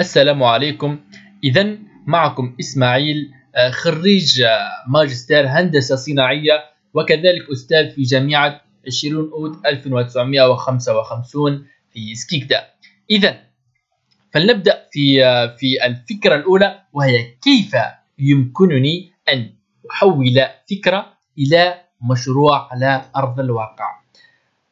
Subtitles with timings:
[0.00, 0.98] السلام عليكم.
[1.44, 6.52] إذا معكم إسماعيل آه، خريج آه، ماجستير هندسة صناعية
[6.94, 12.64] وكذلك أستاذ في جامعة شيرون أود 1955 في سكيكدا
[13.10, 13.38] إذا
[14.32, 17.76] فلنبدأ في آه، في الفكرة الأولى وهي كيف
[18.18, 19.50] يمكنني أن
[19.90, 20.34] أحول
[20.70, 21.06] فكرة
[21.38, 21.80] إلى
[22.10, 24.00] مشروع على أرض الواقع.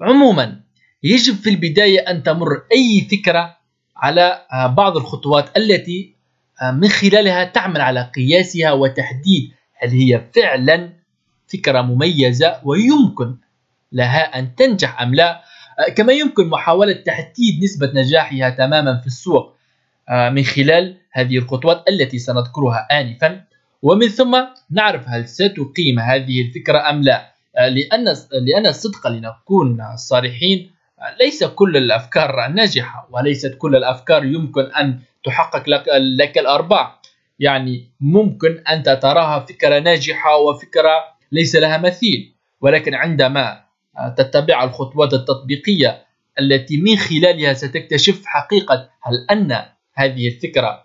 [0.00, 0.60] عموما
[1.02, 3.56] يجب في البداية أن تمر أي فكرة
[3.96, 6.14] على آه، بعض الخطوات التي
[6.62, 10.92] آه، من خلالها تعمل على قياسها وتحديد هل هي فعلا
[11.46, 13.36] فكرة مميزة ويمكن
[13.92, 15.42] لها أن تنجح أم لا.
[15.78, 19.54] آه، كما يمكن محاولة تحديد نسبة نجاحها تماما في السوق
[20.30, 23.44] من خلال هذه الخطوات التي سنذكرها آنفا.
[23.82, 27.34] ومن ثم نعرف هل ستقيم هذه الفكرة أم لا.
[27.54, 30.73] لأن لأن الصدق لنكون صريحين
[31.20, 35.84] ليس كل الأفكار ناجحة وليست كل الأفكار يمكن أن تحقق لك,
[36.18, 37.00] لك الأرباح.
[37.38, 42.34] يعني ممكن انت تراها فكرة ناجحة وفكرة ليس لها مثيل.
[42.60, 43.64] ولكن عندما
[44.16, 46.04] تتبع الخطوات التطبيقية
[46.40, 49.62] التي من خلالها ستكتشف حقيقة هل أن
[49.94, 50.84] هذه الفكرة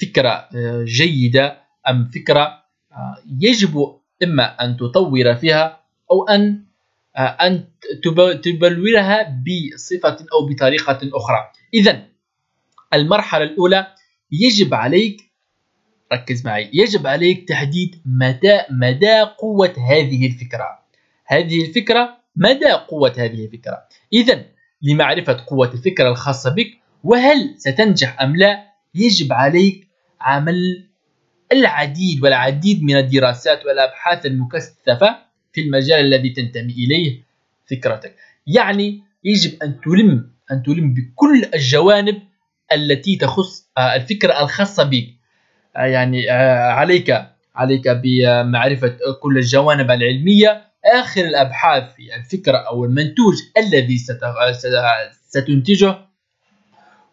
[0.00, 0.48] فكرة
[0.84, 1.56] جيدة
[1.88, 2.62] أم فكرة
[3.40, 6.64] يجب إما أن تطور فيها أو أن
[7.16, 7.64] أن
[8.42, 11.50] تبلورها بصفة أو بطريقة أخرى.
[11.74, 12.06] إذا
[12.94, 13.86] المرحلة الأولى
[14.32, 15.20] يجب عليك
[16.12, 20.78] ركز معي يجب عليك تحديد مدى مدى قوة هذه الفكرة.
[21.26, 24.44] هذه الفكرة مدى قوة هذه الفكرة؟ إذا
[24.82, 29.88] لمعرفة قوة الفكرة الخاصة بك وهل ستنجح أم لا يجب عليك
[30.20, 30.88] عمل
[31.52, 35.27] العديد والعديد من الدراسات والأبحاث المكثفة
[35.58, 37.22] في المجال الذي تنتمي إليه
[37.70, 38.14] فكرتك.
[38.46, 42.22] يعني يجب أن تلم أن تلم بكل الجوانب
[42.72, 45.08] التي تخص آه، الفكرة الخاصة بك.
[45.76, 50.68] آه، يعني آه، عليك عليك بمعرفة كل الجوانب العلمية.
[50.94, 53.98] آخر الأبحاث في الفكرة أو المنتوج الذي
[55.28, 55.98] ستنتجه.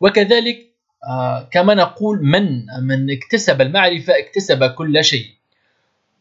[0.01, 0.57] وكذلك
[1.51, 5.34] كما نقول من من اكتسب المعرفة اكتسب كل شيء.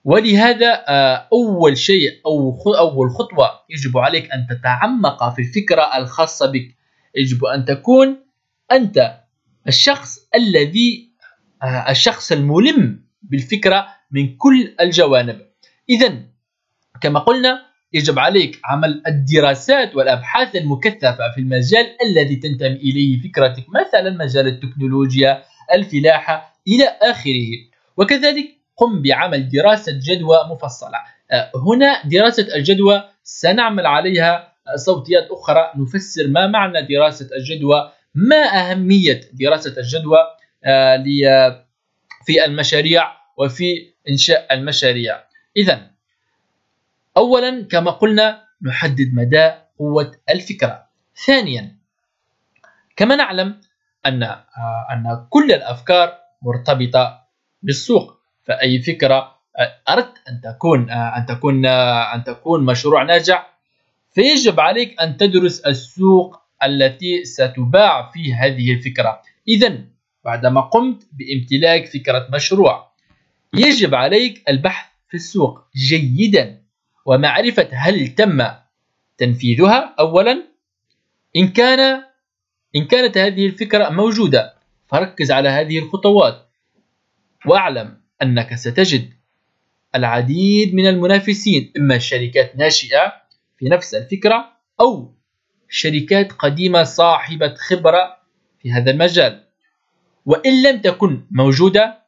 [0.04, 6.76] ولهذا آه، أول شيء أو أول خطوة يجب عليك أن تتعمق في الفكرة الخاصة بك.
[7.16, 8.16] يجب أن تكون
[8.72, 9.20] أنت
[9.68, 11.10] الشخص الذي
[11.62, 15.40] آه، الشخص الملم بالفكرة من كل الجوانب.
[15.90, 16.22] إذا
[17.00, 17.62] كما قلنا
[17.92, 25.42] يجب عليك عمل الدراسات والأبحاث المكثفة في المجال الذي تنتمي إليه فكرتك مثلا مجال التكنولوجيا
[25.74, 27.48] الفلاحة إلى آخره.
[27.96, 30.98] وكذلك قم بعمل دراسة جدوى مفصلة.
[31.30, 39.20] آه، هنا دراسة الجدوى سنعمل عليها صوتيات أخرى نفسر ما معنى دراسة الجدوى ما أهمية
[39.32, 40.18] دراسة الجدوى
[40.64, 41.64] آه،
[42.26, 45.24] في المشاريع وفي إنشاء المشاريع.
[45.56, 45.90] إذا
[47.16, 50.86] أولا كما قلنا نحدد مدى قوة الفكرة.
[51.26, 51.76] ثانيا
[52.96, 53.60] كما نعلم
[54.06, 57.24] أن آه، أن كل الأفكار مرتبطة
[57.62, 58.13] بالسوق.
[58.44, 59.34] فأي فكرة
[59.88, 63.54] أردت أن تكون أن تكون أن تكون مشروع ناجح
[64.14, 69.22] فيجب عليك أن تدرس السوق التي ستباع فيه هذه الفكرة.
[69.48, 69.84] إذا
[70.24, 72.92] بعدما قمت بامتلاك فكرة مشروع
[73.54, 76.62] يجب عليك البحث في السوق جيدا.
[77.06, 78.46] ومعرفة هل تم
[79.18, 80.42] تنفيذها أولا
[81.36, 82.02] إن كان
[82.76, 84.54] إن كانت هذه الفكرة موجودة
[84.86, 86.48] فركز على هذه الخطوات.
[87.46, 89.10] واعلم أنك ستجد
[89.94, 93.12] العديد من المنافسين إما شركات ناشئة
[93.58, 95.14] في نفس الفكرة أو
[95.68, 98.16] شركات قديمة صاحبة خبرة
[98.62, 99.44] في هذا المجال.
[100.26, 102.02] وإن لم تكن موجودة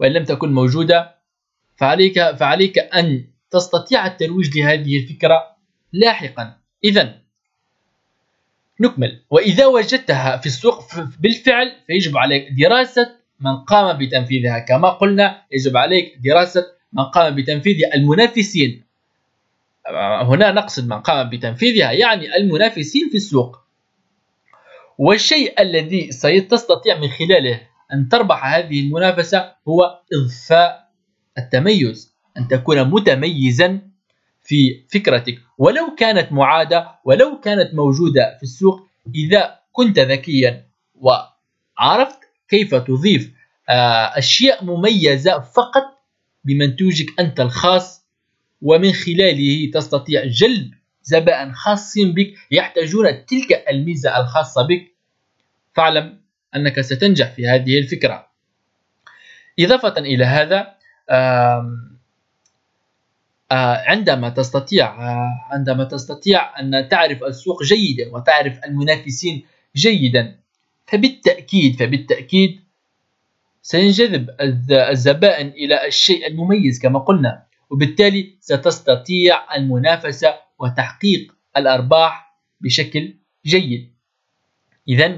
[0.00, 1.14] وإن لم تكن موجودة
[1.76, 5.56] فعليك فعليك أن تستطيع الترويج لهذه الفكرة
[5.92, 6.56] لاحقا.
[6.84, 7.22] إذا
[8.80, 9.22] نكمل.
[9.30, 10.84] وإذا وجدتها في السوق
[11.20, 14.58] بالفعل فيجب عليك دراسة من قام بتنفيذها.
[14.58, 17.94] كما قلنا يجب عليك دراسة من قام بتنفيذها.
[17.94, 18.84] المنافسين.
[20.22, 23.58] هنا نقصد من قام بتنفيذها يعني المنافسين في السوق.
[24.98, 27.60] والشيء الذي ستستطيع من خلاله
[27.92, 30.88] أن تربح هذه المنافسة هو إضفاء
[31.38, 33.80] التميز أن تكون متميزا
[34.42, 35.38] في فكرتك.
[35.58, 42.18] ولو كانت معادة ولو كانت موجودة في السوق إذا كنت ذكيا وعرفت
[42.48, 43.32] كيف تضيف
[43.68, 45.98] آه، أشياء مميزة فقط
[46.44, 48.06] بمنتوجك أنت الخاص
[48.62, 54.94] ومن خلاله تستطيع جلب زبائن خاصين بك يحتاجون تلك الميزة الخاصة بك.
[55.74, 56.20] فاعلم
[56.56, 58.28] أنك ستنجح في هذه الفكرة.
[59.60, 60.74] إضافة إلى هذا
[63.86, 64.94] عندما تستطيع
[65.50, 69.44] عندما تستطيع أن تعرف السوق جيدا وتعرف المنافسين
[69.76, 70.38] جيدا
[70.88, 72.60] فبالتأكيد فبالتأكيد
[73.62, 74.30] سينجذب
[74.70, 83.14] الزبائن إلى الشيء المميز كما قلنا وبالتالي ستستطيع المنافسة وتحقيق الأرباح بشكل
[83.46, 83.94] جيد.
[84.88, 85.08] إذا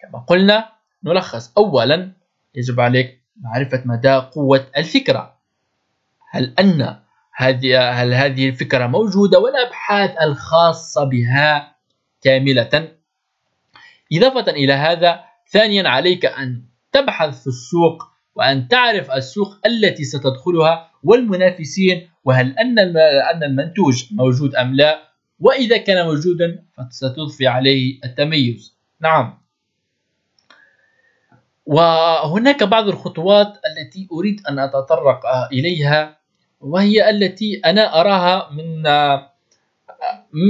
[0.00, 0.72] كما قلنا
[1.04, 1.52] نلخص.
[1.58, 2.12] أولا
[2.54, 5.36] يجب عليك معرفة مدى قوة الفكرة.
[6.30, 6.96] هل أن
[7.34, 11.76] هذه هل هذه الفكرة موجودة والأبحاث الخاصة بها
[12.22, 12.95] كاملة؟
[14.12, 15.20] إضافة إلى هذا
[15.50, 16.62] ثانيا عليك أن
[16.92, 18.02] تبحث في السوق
[18.34, 22.78] وأن تعرف السوق التي ستدخلها والمنافسين وهل أن
[23.34, 25.06] أن المنتوج موجود أم لا
[25.40, 28.76] وإذا كان موجودا فستضفي عليه التميز.
[29.00, 29.38] نعم.
[31.66, 36.18] وهناك بعض الخطوات التي أريد أن أتطرق إليها
[36.60, 38.82] وهي التي أنا أراها من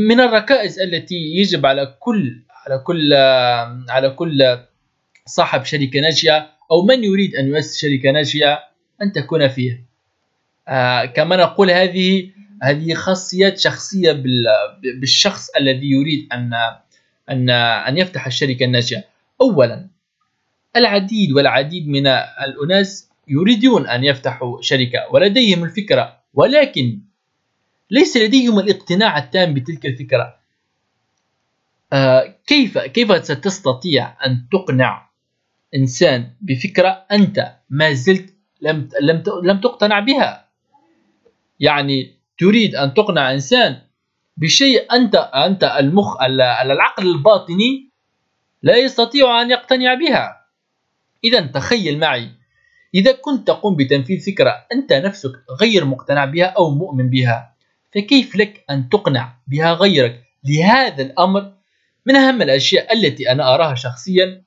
[0.08, 3.14] من الركائز التي يجب على كل على كل
[3.88, 4.58] على كل
[5.26, 8.58] صاحب شركة ناشئة أو من يريد أن يؤسس شركة ناشئة
[9.02, 9.84] أن تكون فيه
[10.68, 12.30] آه كما نقول هذه
[12.62, 14.22] هذه خاصيات شخصية
[15.00, 16.50] بالشخص الذي يريد أن
[17.30, 19.04] أن أن يفتح الشركة الناشئة
[19.40, 19.86] أولا
[20.76, 22.06] العديد والعديد من
[22.46, 27.00] الأناس يريدون أن يفتحوا شركة ولديهم الفكرة ولكن
[27.90, 30.22] ليس لديهم الاقتناع التام بتلك الفكرة.
[30.22, 30.35] آه
[32.46, 35.10] كيف كيف ستستطيع أن تقنع
[35.74, 40.48] إنسان بفكرة أنت ما زلت لم لم لم تقتنع بها؟
[41.60, 43.78] يعني تريد أن تقنع إنسان
[44.36, 47.90] بشيء أنت أنت المخ العقل الباطني
[48.62, 50.46] لا يستطيع أن يقتنع بها.
[51.24, 52.30] إذا تخيل معي
[52.94, 57.54] إذا كنت تقوم بتنفيذ فكرة أنت نفسك غير مقتنع بها أو مؤمن بها
[57.94, 61.52] فكيف لك أن تقنع بها غيرك لهذا الأمر
[62.06, 64.42] من أهم الأشياء التي أنا أراها شخصيا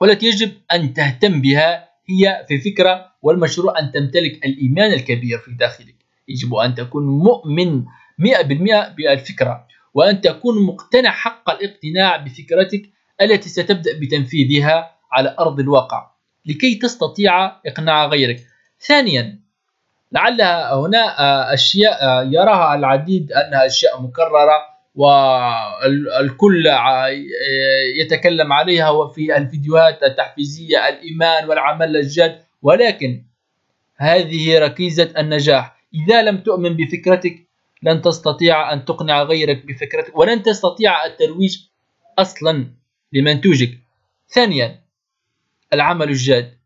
[0.00, 5.94] والتي يجب أن تهتم بها هي في فكرة والمشروع أن تمتلك الإيمان الكبير في داخلك.
[6.28, 7.84] يجب أن تكون مؤمن
[8.18, 12.82] 100% بالفكرة وأن تكون مقتنع حق الاقتناع بفكرتك
[13.20, 16.10] التي ستبدأ بتنفيذها على أرض الواقع
[16.46, 18.46] لكي تستطيع إقناع غيرك.
[18.80, 19.40] ثانيا
[20.12, 20.42] لعل
[20.72, 21.14] هنا
[21.54, 26.66] أشياء يراها العديد أنها أشياء مكررة والكل
[28.00, 32.42] يتكلم عليها وفي الفيديوهات التحفيزية الإيمان والعمل الجاد.
[32.62, 33.24] ولكن
[33.96, 35.78] هذه ركيزة النجاح.
[35.94, 37.48] إذا لم تؤمن بفكرتك
[37.82, 41.58] لن تستطيع أن تقنع غيرك بفكرتك ولن تستطيع الترويج
[42.18, 42.66] أصلا
[43.12, 43.78] لمنتوجك.
[44.28, 44.80] ثانيا
[45.72, 46.58] العمل الجاد.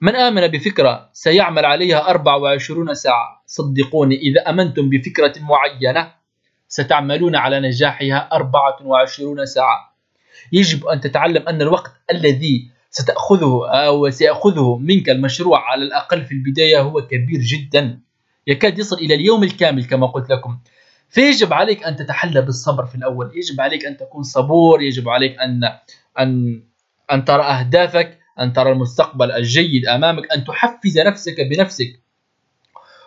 [0.00, 3.42] من آمن بفكرة سيعمل عليها 24 ساعة.
[3.46, 6.23] صدقوني إذا أمنتم بفكرة معينة
[6.68, 9.96] ستعملون على نجاحها 24 ساعة.
[10.52, 16.80] يجب أن تتعلم أن الوقت الذي ستأخذه أو سيأخذه منك المشروع على الأقل في البداية
[16.80, 18.00] هو كبير جدا.
[18.46, 20.58] يكاد يصل إلى اليوم الكامل كما قلت لكم.
[21.08, 23.32] فيجب عليك أن تتحلى بالصبر في الأول.
[23.34, 24.82] يجب عليك أن تكون صبور.
[24.82, 25.60] يجب عليك أن
[26.18, 26.62] أن
[27.12, 32.00] أن ترى أهدافك أن ترى المستقبل الجيد أمامك أن تحفز نفسك بنفسك.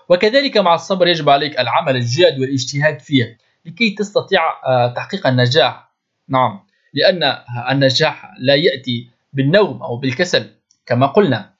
[0.10, 5.92] وكذلك مع الصبر يجب عليك العمل الجاد والإجتهاد فيه لكي تستطيع آه، تحقيق النجاح.
[6.30, 6.60] نعم.
[6.94, 7.38] لأن
[7.72, 10.50] النجاح لا يأتي بالنوم أو بالكسل
[10.86, 11.54] كما قلنا.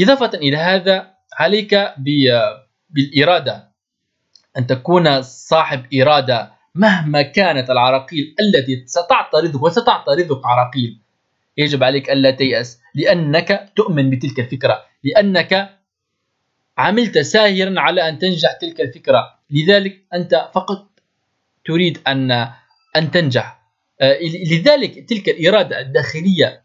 [0.00, 1.94] إضافة إلى هذا عليك
[2.90, 3.68] بالإرادة
[4.58, 11.00] أن تكون صاحب إرادة مهما كانت العراقيل التي ستعترضك وستعترضك عراقيل.
[11.56, 15.78] يجب عليك ألا تيأس لأنك تؤمن بتلك الفكرة لأنك
[16.78, 19.34] عملت ساهرا على أن تنجح تلك الفكرة.
[19.50, 20.93] لذلك أنت فقط
[21.66, 22.30] تريد أن
[22.96, 23.60] أن تنجح.
[24.00, 24.18] آه،
[24.50, 26.64] لذلك تلك الإرادة الداخلية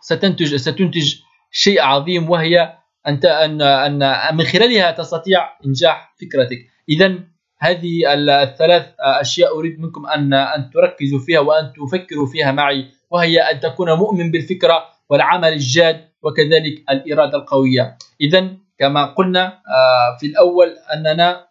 [0.00, 1.14] ستنتج ستنتج
[1.50, 6.58] شيء عظيم وهي أنت أن أن من خلالها تستطيع إنجاح فكرتك.
[6.88, 7.18] إذا
[7.58, 13.60] هذه الثلاث أشياء أريد منكم أن أن تركزوا فيها وأن تفكروا فيها معي وهي أن
[13.60, 17.98] تكون مؤمن بالفكرة والعمل الجاد وكذلك الإرادة القوية.
[18.20, 18.48] إذا
[18.78, 21.46] كما قلنا آه، في الأول أننا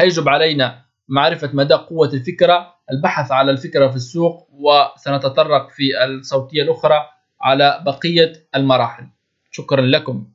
[0.00, 7.06] يجب علينا معرفة مدى قوة الفكرة البحث على الفكرة في السوق وسنتطرق في الصوتية الأخرى
[7.40, 9.06] على بقية المراحل.
[9.50, 10.26] شكرا لكم.